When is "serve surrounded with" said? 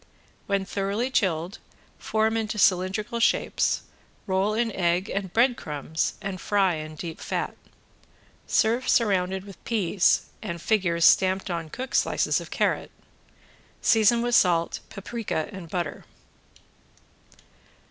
8.47-9.63